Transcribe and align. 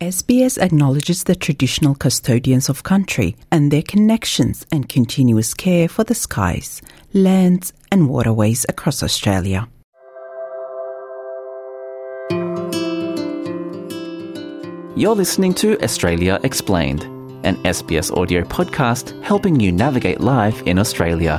SBS 0.00 0.62
acknowledges 0.62 1.24
the 1.24 1.34
traditional 1.34 1.92
custodians 1.92 2.68
of 2.68 2.84
country 2.84 3.34
and 3.50 3.72
their 3.72 3.82
connections 3.82 4.64
and 4.70 4.88
continuous 4.88 5.54
care 5.54 5.88
for 5.88 6.04
the 6.04 6.14
skies, 6.14 6.80
lands, 7.14 7.72
and 7.90 8.08
waterways 8.08 8.64
across 8.68 9.02
Australia. 9.02 9.68
You're 14.94 15.16
listening 15.16 15.52
to 15.54 15.82
Australia 15.82 16.38
Explained, 16.44 17.02
an 17.44 17.56
SBS 17.64 18.16
audio 18.16 18.42
podcast 18.42 19.20
helping 19.24 19.58
you 19.58 19.72
navigate 19.72 20.20
life 20.20 20.62
in 20.62 20.78
Australia. 20.78 21.38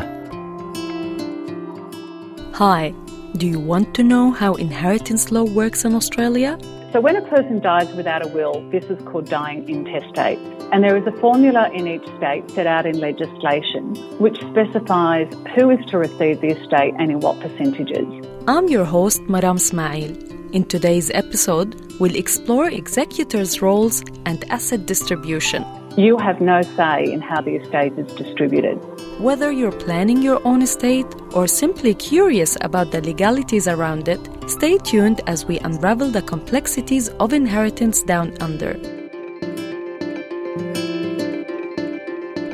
Hi, 2.56 2.94
do 3.38 3.48
you 3.48 3.60
want 3.62 3.96
to 3.96 4.04
know 4.04 4.32
how 4.32 4.56
inheritance 4.56 5.32
law 5.32 5.44
works 5.46 5.86
in 5.86 5.96
Australia? 5.96 6.60
So, 6.92 7.00
when 7.00 7.16
a 7.16 7.22
person 7.22 7.60
dies 7.60 7.94
without 7.94 8.26
a 8.26 8.30
will, 8.30 8.68
this 8.72 8.84
is 8.86 9.00
called 9.04 9.30
dying 9.30 9.70
intestate. 9.70 10.40
And 10.72 10.84
there 10.84 10.98
is 10.98 11.06
a 11.06 11.12
formula 11.20 11.70
in 11.72 11.88
each 11.88 12.08
state 12.18 12.50
set 12.50 12.66
out 12.66 12.88
in 12.88 13.00
legislation 13.00 13.94
which 14.18 14.38
specifies 14.38 15.32
who 15.56 15.70
is 15.70 15.86
to 15.92 16.00
receive 16.00 16.42
the 16.42 16.48
estate 16.48 16.96
and 16.98 17.12
in 17.12 17.20
what 17.20 17.40
percentages. 17.42 18.08
I'm 18.48 18.70
your 18.70 18.86
host, 18.86 19.22
Maram 19.24 19.58
Ismail. 19.58 20.18
In 20.52 20.64
today's 20.64 21.12
episode, 21.12 21.80
we'll 22.00 22.16
explore 22.16 22.70
executors' 22.70 23.62
roles 23.62 24.02
and 24.26 24.44
asset 24.50 24.88
distribution. 24.88 25.64
You 26.00 26.18
have 26.18 26.40
no 26.40 26.62
say 26.62 27.12
in 27.12 27.20
how 27.20 27.42
the 27.42 27.56
estate 27.58 28.00
is 28.00 28.08
distributed. 28.14 28.78
Whether 29.20 29.52
you're 29.52 29.80
planning 29.86 30.22
your 30.22 30.40
own 30.48 30.62
estate 30.62 31.06
or 31.34 31.46
simply 31.46 31.94
curious 31.94 32.56
about 32.62 32.92
the 32.92 33.02
legalities 33.02 33.68
around 33.68 34.08
it, 34.08 34.22
stay 34.50 34.78
tuned 34.78 35.20
as 35.28 35.46
we 35.46 35.60
unravel 35.60 36.10
the 36.10 36.22
complexities 36.22 37.10
of 37.20 37.34
inheritance 37.34 38.02
down 38.02 38.34
under. 38.40 38.80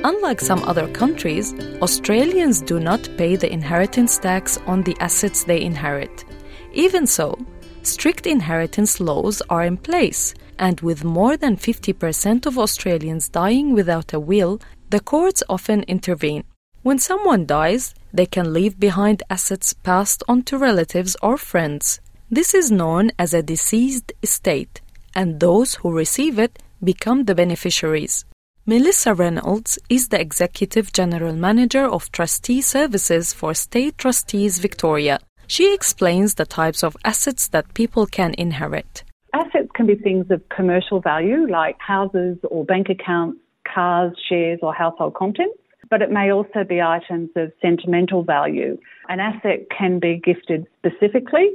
Unlike 0.03 0.41
some 0.41 0.63
other 0.63 0.87
countries, 0.87 1.53
Australians 1.83 2.63
do 2.63 2.79
not 2.79 3.07
pay 3.15 3.35
the 3.35 3.53
inheritance 3.53 4.17
tax 4.17 4.57
on 4.65 4.81
the 4.81 4.97
assets 4.99 5.43
they 5.43 5.61
inherit. 5.61 6.25
Even 6.73 7.05
so, 7.05 7.37
strict 7.83 8.25
inheritance 8.25 8.99
laws 8.99 9.43
are 9.51 9.65
in 9.65 9.77
place, 9.77 10.33
and 10.59 10.81
with 10.81 11.03
more 11.03 11.37
than 11.37 11.57
50% 11.57 12.45
of 12.45 12.57
Australians 12.57 13.29
dying 13.29 13.73
without 13.73 14.13
a 14.13 14.19
will, 14.19 14.61
the 14.89 14.99
courts 14.99 15.43
often 15.49 15.83
intervene. 15.83 16.43
When 16.83 16.99
someone 16.99 17.45
dies, 17.45 17.95
they 18.13 18.25
can 18.25 18.53
leave 18.53 18.79
behind 18.79 19.23
assets 19.29 19.73
passed 19.73 20.23
on 20.27 20.43
to 20.43 20.57
relatives 20.57 21.17
or 21.21 21.37
friends. 21.37 21.99
This 22.29 22.53
is 22.53 22.71
known 22.71 23.11
as 23.17 23.33
a 23.33 23.41
deceased 23.43 24.13
estate, 24.21 24.81
and 25.15 25.39
those 25.39 25.75
who 25.75 25.91
receive 25.91 26.37
it 26.39 26.59
become 26.83 27.25
the 27.25 27.35
beneficiaries. 27.35 28.25
Melissa 28.67 29.13
Reynolds 29.13 29.77
is 29.89 30.07
the 30.07 30.19
Executive 30.19 30.91
General 30.91 31.35
Manager 31.35 31.85
of 31.85 32.11
Trustee 32.11 32.61
Services 32.61 33.31
for 33.31 33.53
State 33.53 33.97
Trustees 33.97 34.59
Victoria. 34.59 35.19
She 35.47 35.73
explains 35.73 36.33
the 36.33 36.47
types 36.47 36.83
of 36.83 36.97
assets 37.05 37.47
that 37.49 37.73
people 37.75 38.07
can 38.07 38.33
inherit. 38.37 39.03
Assets 39.35 39.67
can 39.75 39.85
be 39.85 39.95
things 39.95 40.27
of 40.29 40.41
commercial 40.47 41.01
value, 41.01 41.45
like 41.49 41.75
houses 41.79 42.37
or 42.49 42.63
bank 42.63 42.87
accounts, 42.89 43.37
cars, 43.67 44.13
shares, 44.29 44.59
or 44.61 44.73
household 44.73 45.13
contents. 45.13 45.57
But 45.89 46.01
it 46.01 46.09
may 46.09 46.31
also 46.31 46.63
be 46.63 46.81
items 46.81 47.31
of 47.35 47.51
sentimental 47.61 48.23
value. 48.23 48.77
An 49.09 49.19
asset 49.19 49.67
can 49.77 49.99
be 49.99 50.21
gifted 50.23 50.65
specifically. 50.77 51.49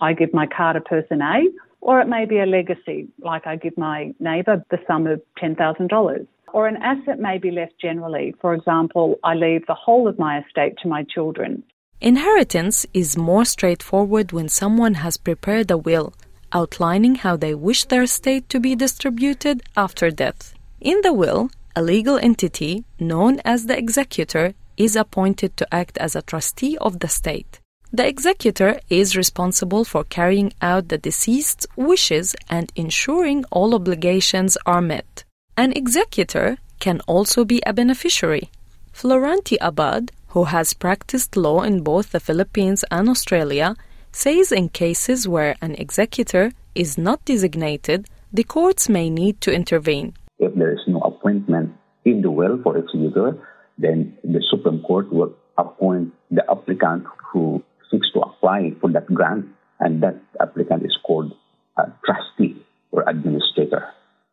I 0.00 0.12
give 0.12 0.34
my 0.34 0.46
car 0.48 0.72
to 0.72 0.80
person 0.80 1.22
A, 1.22 1.42
or 1.80 2.00
it 2.00 2.08
may 2.08 2.24
be 2.24 2.40
a 2.40 2.46
legacy, 2.46 3.06
like 3.20 3.46
I 3.46 3.54
give 3.54 3.78
my 3.78 4.12
neighbour 4.18 4.64
the 4.72 4.78
sum 4.88 5.06
of 5.06 5.22
$10,000. 5.40 6.26
Or 6.52 6.66
an 6.66 6.78
asset 6.78 7.20
may 7.20 7.38
be 7.38 7.52
left 7.52 7.74
generally. 7.80 8.34
For 8.40 8.54
example, 8.54 9.20
I 9.22 9.34
leave 9.34 9.68
the 9.68 9.74
whole 9.74 10.08
of 10.08 10.18
my 10.18 10.40
estate 10.40 10.74
to 10.82 10.88
my 10.88 11.04
children. 11.04 11.62
Inheritance 12.00 12.86
is 12.92 13.16
more 13.16 13.44
straightforward 13.44 14.32
when 14.32 14.48
someone 14.48 14.94
has 14.94 15.16
prepared 15.16 15.70
a 15.70 15.78
will, 15.78 16.12
outlining 16.52 17.16
how 17.16 17.36
they 17.36 17.54
wish 17.54 17.84
their 17.84 18.02
estate 18.02 18.48
to 18.48 18.60
be 18.60 18.74
distributed 18.74 19.62
after 19.76 20.10
death. 20.10 20.54
In 20.80 21.00
the 21.02 21.12
will, 21.12 21.50
a 21.76 21.82
legal 21.82 22.18
entity, 22.18 22.84
known 22.98 23.40
as 23.44 23.66
the 23.66 23.78
executor, 23.78 24.54
is 24.76 24.96
appointed 24.96 25.56
to 25.56 25.74
act 25.74 25.98
as 25.98 26.16
a 26.16 26.22
trustee 26.22 26.76
of 26.78 27.00
the 27.00 27.08
state. 27.08 27.60
The 27.92 28.06
executor 28.06 28.80
is 28.88 29.16
responsible 29.16 29.84
for 29.84 30.04
carrying 30.04 30.52
out 30.62 30.88
the 30.88 30.98
deceased's 30.98 31.66
wishes 31.76 32.36
and 32.48 32.72
ensuring 32.76 33.44
all 33.50 33.74
obligations 33.74 34.56
are 34.64 34.80
met. 34.80 35.24
An 35.56 35.72
executor 35.72 36.58
can 36.78 37.00
also 37.06 37.44
be 37.44 37.60
a 37.66 37.72
beneficiary. 37.72 38.50
Florante 38.92 39.56
Abad, 39.60 40.12
who 40.28 40.44
has 40.44 40.72
practiced 40.72 41.36
law 41.36 41.62
in 41.62 41.82
both 41.82 42.12
the 42.12 42.20
Philippines 42.20 42.84
and 42.90 43.08
Australia, 43.08 43.74
says 44.12 44.52
in 44.52 44.68
cases 44.68 45.28
where 45.28 45.56
an 45.62 45.74
executor 45.76 46.52
is 46.74 46.98
not 46.98 47.24
designated, 47.24 48.06
the 48.32 48.44
courts 48.44 48.88
may 48.88 49.10
need 49.10 49.40
to 49.40 49.52
intervene. 49.52 50.14
If 50.38 50.54
there 50.54 50.72
is 50.72 50.80
no 50.86 51.00
appointment 51.00 51.72
in 52.04 52.22
the 52.22 52.30
will 52.30 52.60
for 52.62 52.76
executor, 52.76 53.38
then 53.78 54.16
the 54.22 54.42
Supreme 54.50 54.82
Court 54.82 55.12
will 55.12 55.34
appoint 55.58 56.12
the 56.30 56.44
applicant 56.50 57.04
who 57.32 57.62
seeks 57.90 58.10
to 58.14 58.20
apply 58.20 58.72
for 58.80 58.90
that 58.92 59.06
grant, 59.06 59.46
and 59.80 60.02
that 60.02 60.20
applicant 60.40 60.84
is 60.84 60.96
called 61.04 61.32
a 61.78 61.84
trustee 62.04 62.64
or 62.92 63.04
administrator. 63.08 63.88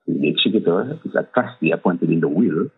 The 0.07 0.29
executor 0.29 0.99
is 1.05 1.15
a 1.15 1.27
trustee 1.33 1.71
appointed 1.71 2.09
in 2.09 2.21
the 2.21 2.29
will, 2.29 2.69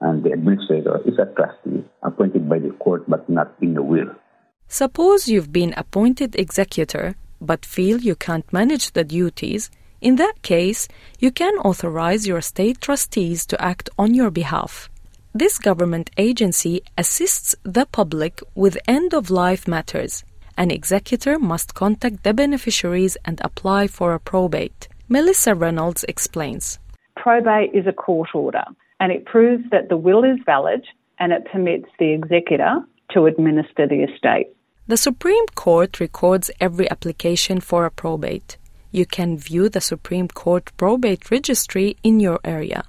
and 0.00 0.24
the 0.24 0.32
administrator 0.32 1.00
is 1.04 1.18
a 1.18 1.26
trustee 1.34 1.84
appointed 2.02 2.48
by 2.48 2.58
the 2.58 2.70
court 2.78 3.04
but 3.08 3.28
not 3.28 3.54
in 3.60 3.74
the 3.74 3.82
will. 3.82 4.10
Suppose 4.72 5.26
you've 5.26 5.52
been 5.52 5.74
appointed 5.76 6.36
executor 6.38 7.16
but 7.40 7.66
feel 7.66 7.98
you 7.98 8.14
can't 8.14 8.50
manage 8.52 8.92
the 8.92 9.02
duties. 9.02 9.68
In 10.00 10.14
that 10.16 10.42
case, 10.42 10.86
you 11.18 11.32
can 11.32 11.54
authorize 11.54 12.28
your 12.28 12.40
state 12.40 12.80
trustees 12.80 13.44
to 13.46 13.60
act 13.60 13.90
on 13.98 14.14
your 14.14 14.30
behalf. 14.30 14.88
This 15.34 15.58
government 15.58 16.10
agency 16.16 16.82
assists 16.96 17.56
the 17.64 17.84
public 17.86 18.42
with 18.54 18.78
end 18.86 19.12
of 19.12 19.28
life 19.28 19.66
matters. 19.66 20.22
An 20.56 20.70
executor 20.70 21.40
must 21.40 21.74
contact 21.74 22.22
the 22.22 22.32
beneficiaries 22.32 23.16
and 23.24 23.40
apply 23.42 23.88
for 23.88 24.14
a 24.14 24.20
probate. 24.20 24.86
Melissa 25.08 25.56
Reynolds 25.56 26.04
explains. 26.04 26.78
Probate 27.16 27.74
is 27.74 27.88
a 27.88 27.92
court 27.92 28.28
order 28.34 28.64
and 29.00 29.10
it 29.10 29.26
proves 29.26 29.64
that 29.72 29.88
the 29.88 29.96
will 29.96 30.22
is 30.22 30.38
valid 30.46 30.84
and 31.18 31.32
it 31.32 31.44
permits 31.50 31.88
the 31.98 32.12
executor 32.12 32.84
to 33.10 33.26
administer 33.26 33.88
the 33.88 34.04
estate. 34.04 34.46
The 34.90 34.96
Supreme 34.96 35.46
Court 35.54 36.00
records 36.00 36.50
every 36.58 36.90
application 36.90 37.60
for 37.60 37.86
a 37.86 37.92
probate. 37.92 38.58
You 38.90 39.06
can 39.06 39.38
view 39.38 39.68
the 39.68 39.80
Supreme 39.80 40.26
Court 40.26 40.72
probate 40.76 41.30
registry 41.30 41.96
in 42.02 42.18
your 42.18 42.40
area. 42.42 42.82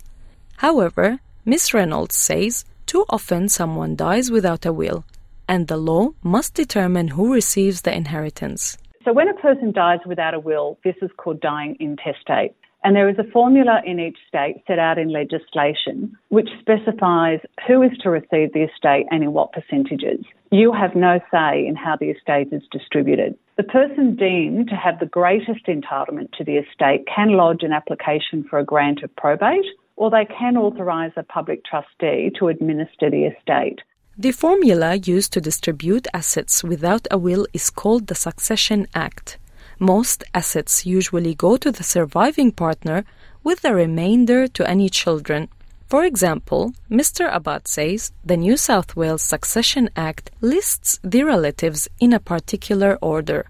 However, 0.57 1.19
Ms. 1.45 1.75
Reynolds 1.75 2.15
says 2.15 2.65
too 2.87 3.05
often 3.07 3.49
someone 3.49 3.95
dies 3.95 4.31
without 4.31 4.65
a 4.65 4.73
will, 4.73 5.05
and 5.47 5.67
the 5.67 5.77
law 5.77 6.09
must 6.23 6.55
determine 6.55 7.09
who 7.09 7.35
receives 7.35 7.83
the 7.83 7.95
inheritance. 7.95 8.79
So, 9.05 9.13
when 9.13 9.27
a 9.27 9.35
person 9.35 9.71
dies 9.71 9.99
without 10.03 10.33
a 10.33 10.39
will, 10.39 10.79
this 10.83 10.95
is 11.03 11.11
called 11.17 11.39
dying 11.39 11.77
intestate. 11.79 12.55
And 12.83 12.95
there 12.95 13.09
is 13.09 13.19
a 13.19 13.31
formula 13.31 13.81
in 13.85 13.99
each 13.99 14.17
state 14.27 14.63
set 14.65 14.79
out 14.79 14.97
in 14.97 15.09
legislation 15.09 16.17
which 16.29 16.49
specifies 16.59 17.39
who 17.67 17.81
is 17.83 17.91
to 18.01 18.09
receive 18.09 18.53
the 18.53 18.67
estate 18.71 19.05
and 19.11 19.23
in 19.23 19.33
what 19.33 19.53
percentages. 19.53 20.25
You 20.51 20.73
have 20.73 20.95
no 20.95 21.19
say 21.31 21.65
in 21.65 21.75
how 21.75 21.95
the 21.95 22.09
estate 22.09 22.51
is 22.51 22.63
distributed. 22.71 23.37
The 23.57 23.63
person 23.63 24.15
deemed 24.15 24.69
to 24.69 24.75
have 24.75 24.99
the 24.99 25.05
greatest 25.05 25.65
entitlement 25.67 26.31
to 26.37 26.43
the 26.43 26.57
estate 26.57 27.05
can 27.13 27.37
lodge 27.37 27.61
an 27.61 27.71
application 27.71 28.43
for 28.49 28.57
a 28.57 28.65
grant 28.65 29.03
of 29.03 29.15
probate 29.15 29.65
or 29.95 30.09
they 30.09 30.25
can 30.25 30.57
authorise 30.57 31.11
a 31.15 31.23
public 31.23 31.63
trustee 31.63 32.31
to 32.39 32.47
administer 32.47 33.11
the 33.11 33.25
estate. 33.25 33.79
The 34.17 34.31
formula 34.31 34.95
used 34.95 35.31
to 35.33 35.41
distribute 35.41 36.07
assets 36.13 36.63
without 36.63 37.07
a 37.11 37.17
will 37.17 37.45
is 37.53 37.69
called 37.69 38.07
the 38.07 38.15
Succession 38.15 38.87
Act. 38.93 39.37
Most 39.81 40.23
assets 40.35 40.85
usually 40.85 41.33
go 41.33 41.57
to 41.57 41.71
the 41.71 41.81
surviving 41.81 42.51
partner 42.51 43.03
with 43.43 43.61
the 43.61 43.73
remainder 43.73 44.47
to 44.49 44.69
any 44.69 44.89
children. 44.89 45.49
For 45.87 46.03
example, 46.05 46.73
Mr. 46.87 47.27
Abad 47.33 47.67
says 47.67 48.11
the 48.23 48.37
New 48.37 48.57
South 48.57 48.95
Wales 48.95 49.23
Succession 49.23 49.89
Act 49.95 50.29
lists 50.39 50.99
the 51.03 51.23
relatives 51.23 51.87
in 51.99 52.13
a 52.13 52.19
particular 52.19 52.99
order. 53.01 53.47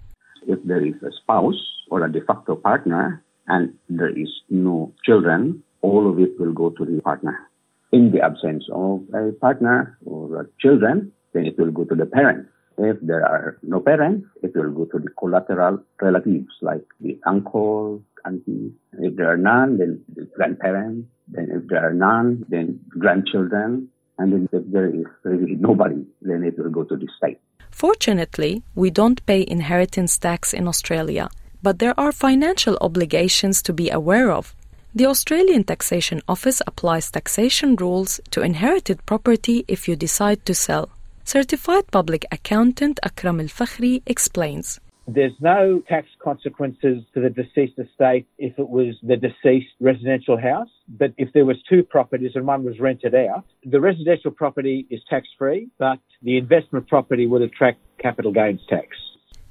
If 0.48 0.58
there 0.64 0.82
is 0.82 0.94
a 1.02 1.12
spouse 1.20 1.60
or 1.90 2.02
a 2.02 2.10
de 2.10 2.22
facto 2.22 2.56
partner 2.56 3.22
and 3.48 3.74
there 3.90 4.08
is 4.08 4.30
no 4.48 4.94
children, 5.04 5.62
all 5.82 6.10
of 6.10 6.18
it 6.18 6.40
will 6.40 6.54
go 6.54 6.70
to 6.70 6.84
the 6.86 7.02
partner. 7.02 7.40
In 7.92 8.10
the 8.10 8.22
absence 8.22 8.64
of 8.72 9.02
a 9.12 9.32
partner 9.32 9.98
or 10.06 10.48
children, 10.58 11.12
then 11.34 11.44
it 11.44 11.58
will 11.58 11.72
go 11.72 11.84
to 11.84 11.94
the 11.94 12.06
parent. 12.06 12.48
If 12.78 12.98
there 13.02 13.24
are 13.24 13.58
no 13.62 13.80
parents, 13.80 14.26
it 14.42 14.54
will 14.54 14.70
go 14.72 14.84
to 14.86 14.98
the 14.98 15.10
collateral 15.18 15.80
relatives 16.00 16.52
like 16.60 16.84
the 17.00 17.18
uncle, 17.26 18.02
aunties. 18.24 18.72
If 18.98 19.16
there 19.16 19.30
are 19.32 19.36
none, 19.36 19.78
then 19.78 20.04
the 20.14 20.24
grandparents. 20.36 21.08
Then 21.28 21.48
if 21.50 21.68
there 21.68 21.88
are 21.88 21.92
none, 21.92 22.44
then 22.48 22.80
grandchildren. 22.88 23.88
And 24.18 24.32
then 24.32 24.48
if 24.52 24.62
there 24.70 24.88
is 24.88 25.06
really 25.24 25.54
nobody, 25.54 26.04
then 26.20 26.44
it 26.44 26.58
will 26.58 26.70
go 26.70 26.84
to 26.84 26.96
the 26.96 27.08
state. 27.16 27.38
Fortunately, 27.70 28.62
we 28.74 28.90
don't 28.90 29.24
pay 29.26 29.44
inheritance 29.46 30.18
tax 30.18 30.52
in 30.52 30.68
Australia, 30.68 31.28
but 31.62 31.78
there 31.78 31.98
are 31.98 32.12
financial 32.12 32.76
obligations 32.80 33.62
to 33.62 33.72
be 33.72 33.88
aware 33.90 34.30
of. 34.30 34.54
The 34.94 35.06
Australian 35.06 35.64
Taxation 35.64 36.20
Office 36.28 36.60
applies 36.66 37.10
taxation 37.10 37.76
rules 37.76 38.20
to 38.30 38.42
inherited 38.42 39.06
property 39.06 39.64
if 39.66 39.88
you 39.88 39.96
decide 39.96 40.44
to 40.44 40.54
sell. 40.54 40.90
Certified 41.24 41.90
Public 41.90 42.26
Accountant 42.32 42.98
Akram 43.02 43.40
Al 43.40 43.46
Fakhri 43.46 44.02
explains. 44.06 44.80
There's 45.06 45.32
no 45.40 45.82
tax 45.88 46.08
consequences 46.22 47.02
to 47.14 47.20
the 47.20 47.30
deceased 47.30 47.78
estate 47.78 48.26
if 48.38 48.58
it 48.58 48.68
was 48.68 48.94
the 49.02 49.16
deceased 49.16 49.72
residential 49.80 50.38
house, 50.38 50.68
but 50.88 51.12
if 51.18 51.32
there 51.32 51.44
was 51.44 51.56
two 51.68 51.82
properties 51.82 52.32
and 52.34 52.46
one 52.46 52.64
was 52.64 52.78
rented 52.78 53.14
out, 53.14 53.44
the 53.64 53.80
residential 53.80 54.30
property 54.30 54.86
is 54.90 55.00
tax 55.08 55.26
free, 55.38 55.68
but 55.78 55.98
the 56.22 56.36
investment 56.36 56.88
property 56.88 57.26
would 57.26 57.42
attract 57.42 57.80
capital 57.98 58.32
gains 58.32 58.60
tax. 58.68 58.88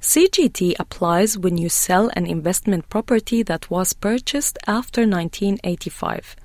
CGT 0.02 0.74
applies 0.80 1.38
when 1.38 1.58
you 1.58 1.70
sell 1.70 2.10
an 2.16 2.26
investment 2.26 2.90
property 2.90 3.44
that 3.44 3.70
was 3.70 3.94
purchased 3.94 4.58
after 4.68 5.02
1985. 5.02 6.36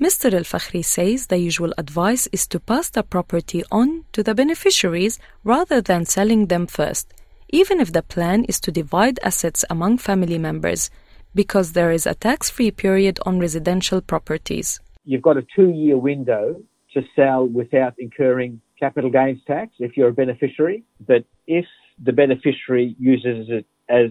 Mr. 0.00 0.32
Al 0.32 0.42
Fakhri 0.42 0.84
says 0.84 1.26
the 1.26 1.38
usual 1.38 1.72
advice 1.78 2.28
is 2.32 2.46
to 2.48 2.60
pass 2.60 2.90
the 2.90 3.02
property 3.02 3.62
on 3.70 4.04
to 4.12 4.22
the 4.22 4.34
beneficiaries 4.34 5.18
rather 5.44 5.80
than 5.80 6.04
selling 6.04 6.46
them 6.46 6.66
first 6.66 7.14
even 7.54 7.78
if 7.78 7.92
the 7.92 8.02
plan 8.02 8.42
is 8.44 8.58
to 8.58 8.72
divide 8.72 9.20
assets 9.22 9.64
among 9.70 9.96
family 9.96 10.38
members, 10.38 10.90
because 11.36 11.72
there 11.72 11.92
is 11.92 12.04
a 12.04 12.14
tax 12.14 12.50
free 12.50 12.72
period 12.72 13.20
on 13.24 13.38
residential 13.38 14.00
properties. 14.00 14.80
You've 15.04 15.22
got 15.22 15.36
a 15.36 15.46
two 15.54 15.70
year 15.70 15.96
window 15.96 16.60
to 16.94 17.02
sell 17.14 17.46
without 17.46 17.94
incurring 17.98 18.60
capital 18.80 19.10
gains 19.10 19.40
tax 19.46 19.70
if 19.78 19.96
you're 19.96 20.08
a 20.08 20.12
beneficiary. 20.12 20.82
But 21.06 21.24
if 21.46 21.66
the 22.02 22.12
beneficiary 22.12 22.96
uses 22.98 23.46
it 23.48 23.66
as 23.88 24.10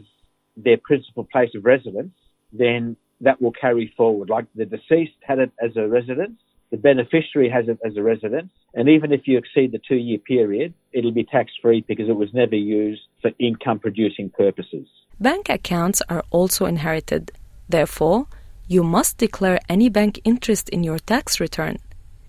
their 0.56 0.77
principal 0.77 1.25
place 1.25 1.50
of 1.53 1.65
residence, 1.65 2.13
then 2.53 2.95
that 3.23 3.41
will 3.41 3.51
carry 3.51 3.93
forward. 3.97 4.29
Like 4.29 4.45
the 4.55 4.65
deceased 4.65 5.17
had 5.21 5.39
it 5.39 5.51
as 5.61 5.75
a 5.75 5.87
residence, 5.87 6.39
the 6.71 6.77
beneficiary 6.77 7.49
has 7.49 7.67
it 7.67 7.79
as 7.85 7.97
a 7.97 8.03
residence, 8.03 8.51
and 8.73 8.89
even 8.89 9.11
if 9.11 9.27
you 9.27 9.37
exceed 9.37 9.71
the 9.71 9.81
two 9.87 9.95
year 9.95 10.17
period, 10.17 10.73
it'll 10.91 11.11
be 11.11 11.23
tax 11.23 11.51
free 11.61 11.81
because 11.87 12.09
it 12.09 12.15
was 12.15 12.33
never 12.33 12.55
used 12.55 13.01
for 13.21 13.31
income 13.39 13.79
producing 13.79 14.29
purposes. 14.29 14.87
Bank 15.19 15.49
accounts 15.49 16.01
are 16.09 16.23
also 16.31 16.65
inherited. 16.65 17.31
Therefore, 17.69 18.27
you 18.67 18.83
must 18.83 19.17
declare 19.17 19.59
any 19.69 19.89
bank 19.89 20.19
interest 20.23 20.69
in 20.69 20.83
your 20.83 20.99
tax 20.99 21.39
return. 21.39 21.77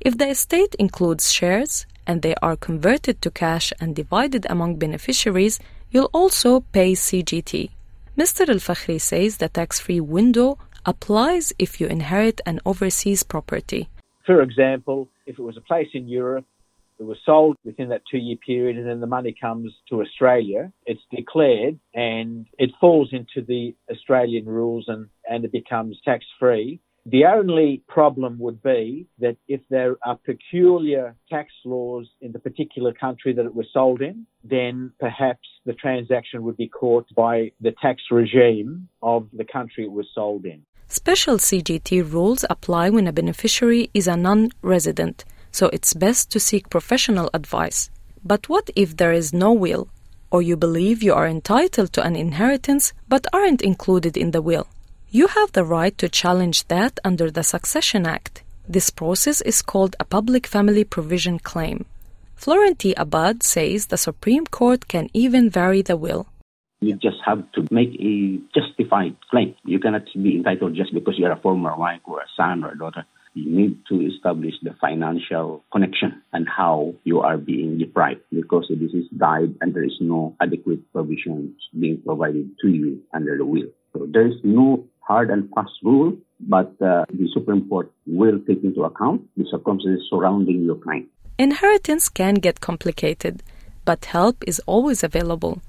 If 0.00 0.18
the 0.18 0.28
estate 0.28 0.74
includes 0.78 1.32
shares 1.32 1.86
and 2.06 2.20
they 2.20 2.34
are 2.42 2.56
converted 2.56 3.22
to 3.22 3.30
cash 3.30 3.72
and 3.80 3.96
divided 3.96 4.46
among 4.50 4.76
beneficiaries, 4.76 5.58
you'll 5.90 6.10
also 6.12 6.60
pay 6.60 6.92
CGT. 6.92 7.70
Mr. 8.18 8.48
Al 8.48 8.56
Fakhri 8.56 9.00
says 9.00 9.38
the 9.38 9.48
tax 9.48 9.80
free 9.80 10.00
window 10.00 10.58
applies 10.86 11.52
if 11.58 11.80
you 11.80 11.86
inherit 11.86 12.40
an 12.46 12.60
overseas 12.64 13.22
property. 13.22 13.88
For 14.26 14.40
example, 14.40 15.08
if 15.26 15.38
it 15.38 15.42
was 15.42 15.56
a 15.56 15.60
place 15.60 15.88
in 15.94 16.08
Europe, 16.08 16.46
it 16.98 17.04
was 17.04 17.18
sold 17.26 17.56
within 17.64 17.88
that 17.88 18.02
two 18.10 18.18
year 18.18 18.36
period 18.36 18.76
and 18.76 18.86
then 18.86 19.00
the 19.00 19.06
money 19.06 19.34
comes 19.38 19.72
to 19.88 20.00
Australia, 20.00 20.72
it's 20.86 21.02
declared 21.10 21.78
and 21.92 22.46
it 22.58 22.70
falls 22.80 23.10
into 23.12 23.44
the 23.46 23.74
Australian 23.90 24.46
rules 24.46 24.84
and, 24.88 25.08
and 25.28 25.44
it 25.44 25.52
becomes 25.52 26.00
tax 26.04 26.24
free. 26.38 26.80
The 27.06 27.26
only 27.26 27.82
problem 27.86 28.38
would 28.38 28.62
be 28.62 29.06
that 29.18 29.36
if 29.46 29.60
there 29.68 29.96
are 30.06 30.16
peculiar 30.24 31.14
tax 31.28 31.52
laws 31.66 32.08
in 32.22 32.32
the 32.32 32.38
particular 32.38 32.94
country 32.94 33.34
that 33.34 33.44
it 33.44 33.54
was 33.54 33.66
sold 33.72 34.00
in, 34.00 34.26
then 34.42 34.90
perhaps 34.98 35.46
the 35.66 35.74
transaction 35.74 36.44
would 36.44 36.56
be 36.56 36.68
caught 36.68 37.06
by 37.14 37.52
the 37.60 37.74
tax 37.82 38.04
regime 38.10 38.88
of 39.02 39.28
the 39.34 39.44
country 39.44 39.84
it 39.84 39.92
was 39.92 40.06
sold 40.14 40.46
in. 40.46 40.64
Special 40.94 41.38
CGT 41.38 42.08
rules 42.12 42.44
apply 42.48 42.88
when 42.88 43.08
a 43.08 43.12
beneficiary 43.12 43.90
is 43.92 44.06
a 44.06 44.16
non 44.16 44.50
resident, 44.62 45.24
so 45.50 45.68
it's 45.72 45.92
best 45.92 46.30
to 46.30 46.38
seek 46.38 46.70
professional 46.70 47.28
advice. 47.34 47.90
But 48.24 48.48
what 48.48 48.70
if 48.76 48.96
there 48.96 49.10
is 49.10 49.32
no 49.32 49.52
will, 49.52 49.88
or 50.30 50.40
you 50.40 50.56
believe 50.56 51.02
you 51.02 51.12
are 51.12 51.26
entitled 51.26 51.92
to 51.94 52.04
an 52.04 52.14
inheritance 52.14 52.92
but 53.08 53.26
aren't 53.32 53.60
included 53.60 54.16
in 54.16 54.30
the 54.30 54.40
will? 54.40 54.68
You 55.10 55.26
have 55.26 55.50
the 55.50 55.64
right 55.64 55.98
to 55.98 56.08
challenge 56.08 56.68
that 56.68 57.00
under 57.02 57.28
the 57.28 57.42
Succession 57.42 58.06
Act. 58.06 58.44
This 58.68 58.90
process 58.90 59.40
is 59.40 59.62
called 59.62 59.96
a 59.98 60.04
public 60.04 60.46
family 60.46 60.84
provision 60.84 61.40
claim. 61.40 61.86
Florante 62.38 62.94
Abad 62.96 63.42
says 63.42 63.86
the 63.86 63.98
Supreme 63.98 64.46
Court 64.46 64.86
can 64.86 65.10
even 65.12 65.50
vary 65.50 65.82
the 65.82 65.96
will. 65.96 66.28
You 66.80 66.94
just 66.96 67.16
have 67.24 67.50
to 67.52 67.66
make 67.70 67.94
a 68.00 68.38
justified 68.54 69.16
claim. 69.30 69.54
You 69.64 69.78
cannot 69.78 70.04
be 70.14 70.36
entitled 70.36 70.74
just 70.74 70.92
because 70.92 71.14
you're 71.16 71.32
a 71.32 71.40
former 71.40 71.76
wife 71.76 72.00
or 72.04 72.20
a 72.20 72.26
son 72.36 72.64
or 72.64 72.72
a 72.72 72.78
daughter. 72.78 73.06
You 73.34 73.50
need 73.50 73.78
to 73.88 74.00
establish 74.06 74.54
the 74.62 74.74
financial 74.80 75.64
connection 75.72 76.22
and 76.32 76.46
how 76.48 76.94
you 77.02 77.20
are 77.20 77.36
being 77.36 77.78
deprived 77.78 78.20
because 78.32 78.66
this 78.70 78.92
is 78.92 79.08
died 79.16 79.54
and 79.60 79.74
there 79.74 79.82
is 79.82 79.96
no 80.00 80.36
adequate 80.40 80.80
provisions 80.92 81.52
being 81.78 82.00
provided 82.04 82.50
to 82.62 82.68
you 82.68 83.02
under 83.12 83.36
the 83.36 83.44
will. 83.44 83.68
So 83.92 84.06
there 84.08 84.26
is 84.26 84.34
no 84.44 84.84
hard 85.00 85.30
and 85.30 85.50
fast 85.54 85.72
rule, 85.82 86.16
but 86.40 86.72
uh, 86.80 87.04
the 87.12 87.28
Supreme 87.32 87.68
Court 87.68 87.90
will 88.06 88.38
take 88.46 88.62
into 88.62 88.84
account 88.84 89.22
the 89.36 89.44
circumstances 89.50 90.06
surrounding 90.08 90.62
your 90.62 90.76
claim. 90.76 91.08
Inheritance 91.38 92.08
can 92.08 92.34
get 92.34 92.60
complicated, 92.60 93.42
but 93.84 94.04
help 94.06 94.44
is 94.46 94.60
always 94.66 95.02
available. 95.02 95.60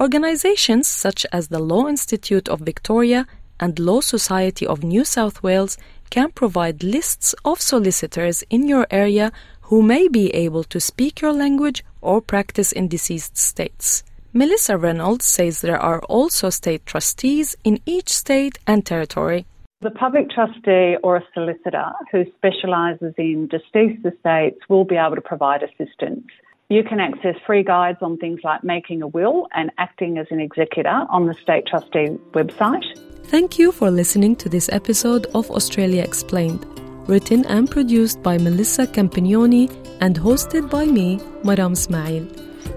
Organizations 0.00 0.86
such 0.86 1.26
as 1.32 1.48
the 1.48 1.58
Law 1.58 1.88
Institute 1.88 2.48
of 2.48 2.60
Victoria 2.60 3.26
and 3.58 3.80
Law 3.80 4.00
Society 4.00 4.64
of 4.64 4.84
New 4.84 5.04
South 5.04 5.42
Wales 5.42 5.76
can 6.08 6.30
provide 6.30 6.84
lists 6.84 7.34
of 7.44 7.60
solicitors 7.60 8.44
in 8.48 8.68
your 8.68 8.86
area 8.92 9.32
who 9.62 9.82
may 9.82 10.06
be 10.06 10.32
able 10.36 10.62
to 10.62 10.78
speak 10.78 11.20
your 11.20 11.32
language 11.32 11.84
or 12.00 12.20
practice 12.20 12.70
in 12.70 12.86
deceased 12.86 13.36
states. 13.36 14.04
Melissa 14.32 14.78
Reynolds 14.78 15.24
says 15.24 15.62
there 15.62 15.80
are 15.80 16.00
also 16.02 16.48
state 16.48 16.86
trustees 16.86 17.56
in 17.64 17.80
each 17.84 18.10
state 18.10 18.56
and 18.68 18.86
territory. 18.86 19.46
The 19.80 19.90
public 19.90 20.30
trustee 20.30 20.96
or 21.02 21.16
a 21.16 21.24
solicitor 21.34 21.90
who 22.12 22.24
specialises 22.36 23.14
in 23.18 23.48
deceased 23.48 24.06
estates 24.06 24.60
will 24.68 24.84
be 24.84 24.94
able 24.94 25.16
to 25.16 25.20
provide 25.20 25.64
assistance. 25.64 26.28
You 26.70 26.84
can 26.84 27.00
access 27.00 27.34
free 27.46 27.62
guides 27.62 27.96
on 28.02 28.18
things 28.18 28.40
like 28.44 28.62
making 28.62 29.00
a 29.00 29.06
will 29.06 29.48
and 29.54 29.72
acting 29.78 30.18
as 30.18 30.26
an 30.30 30.38
executor 30.38 31.06
on 31.08 31.24
the 31.24 31.32
State 31.32 31.64
Trustee 31.66 32.18
website. 32.32 32.84
Thank 33.24 33.58
you 33.58 33.72
for 33.72 33.90
listening 33.90 34.36
to 34.36 34.50
this 34.50 34.68
episode 34.70 35.28
of 35.34 35.50
Australia 35.50 36.02
Explained, 36.02 36.66
written 37.08 37.46
and 37.46 37.70
produced 37.70 38.22
by 38.22 38.36
Melissa 38.36 38.86
Compagnoni 38.86 39.72
and 40.02 40.18
hosted 40.18 40.68
by 40.68 40.84
me, 40.84 41.16
Maram 41.42 41.72
Ismail. 41.72 42.28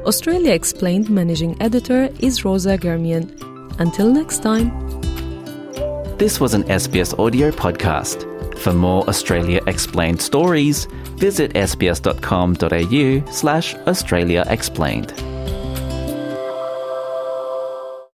Australia 0.05 0.53
Explained 0.53 1.09
managing 1.09 1.61
editor 1.61 2.07
is 2.21 2.45
Rosa 2.45 2.77
Germian. 2.77 3.27
Until 3.77 4.09
next 4.09 4.41
time. 4.41 4.71
This 6.17 6.39
was 6.39 6.53
an 6.53 6.63
SBS 6.63 7.19
audio 7.19 7.51
podcast. 7.51 8.25
For 8.61 8.73
more 8.73 9.03
Australia 9.09 9.59
Explained 9.65 10.21
stories, 10.21 10.85
visit 11.17 11.51
sbs.com.au 11.55 13.31
slash 13.31 13.73
Australia 13.73 14.45
Explained. 14.47 15.13